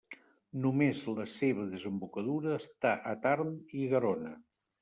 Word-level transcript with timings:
Només 0.63 1.01
la 1.19 1.25
seva 1.33 1.67
desembocadura 1.73 2.57
està 2.63 2.97
a 3.13 3.15
Tarn 3.27 3.55
i 3.83 3.87
Garona. 3.93 4.35